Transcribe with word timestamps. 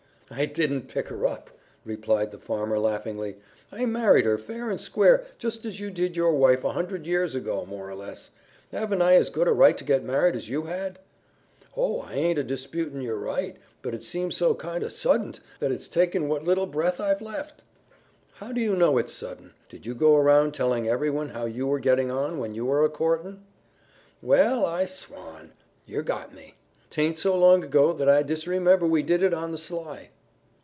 "I 0.33 0.45
didn't 0.45 0.87
pick 0.87 1.09
her 1.09 1.27
up," 1.27 1.49
replied 1.83 2.31
the 2.31 2.37
farmer 2.37 2.79
laughingly. 2.79 3.35
"I 3.69 3.85
married 3.85 4.23
her 4.23 4.37
fair 4.37 4.69
and 4.69 4.79
square 4.79 5.25
just 5.37 5.65
as 5.65 5.81
you 5.81 5.91
did 5.91 6.15
your 6.15 6.31
wife 6.33 6.63
a 6.63 6.71
hundred 6.71 7.05
years 7.05 7.35
ago, 7.35 7.65
more 7.65 7.89
or 7.89 7.95
less. 7.95 8.31
Haven't 8.71 9.01
I 9.01 9.15
as 9.15 9.29
good 9.29 9.49
a 9.49 9.51
right 9.51 9.77
to 9.77 9.83
get 9.83 10.05
married 10.05 10.37
as 10.37 10.47
you 10.47 10.67
had?" 10.67 10.99
"Oh, 11.75 11.99
I 12.03 12.13
aint 12.13 12.39
a 12.39 12.45
disputin' 12.45 13.01
yer 13.01 13.17
right, 13.17 13.57
but 13.81 13.93
it 13.93 14.05
seems 14.05 14.37
so 14.37 14.55
kind 14.55 14.85
o' 14.85 14.87
suddint 14.87 15.41
that 15.59 15.69
it's 15.69 15.89
taken 15.89 16.29
what 16.29 16.45
little 16.45 16.65
breath 16.65 17.01
I've 17.01 17.19
left." 17.19 17.61
"How 18.35 18.53
do 18.53 18.61
you 18.61 18.73
know 18.77 18.97
it's 18.97 19.11
sudden? 19.11 19.51
Did 19.67 19.85
you 19.85 19.93
go 19.93 20.15
around 20.15 20.53
telling 20.53 20.87
everyone 20.87 21.31
how 21.31 21.45
you 21.45 21.67
were 21.67 21.79
getting 21.79 22.09
on 22.09 22.37
when 22.37 22.55
you 22.55 22.65
were 22.67 22.85
a 22.85 22.89
courting?" 22.89 23.43
"Well, 24.21 24.65
I 24.65 24.85
swan! 24.85 25.51
Yer 25.85 26.03
got 26.03 26.33
me. 26.33 26.55
'Taint 26.89 27.19
so 27.19 27.37
long 27.37 27.65
ago 27.65 27.91
that 27.91 28.07
I 28.07 28.23
disremember 28.23 28.85
we 28.87 29.03
did 29.03 29.23
it 29.23 29.33
on 29.33 29.51
the 29.51 29.57
sly." 29.57 30.07